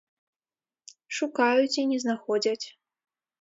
Шукаюць 1.17 1.75
і 1.83 1.85
не 1.91 1.99
знаходзяць. 2.05 2.65